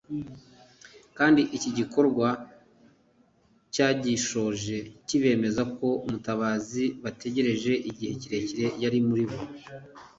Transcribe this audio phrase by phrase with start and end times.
[1.17, 2.27] kandi iki gikorwa
[3.73, 4.77] cyagishoje
[5.07, 9.37] kibemeza ko Umutabazi bategereje igihe kirekire yari muri bo.